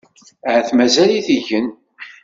[0.47, 1.67] Ahat mazal-it igen.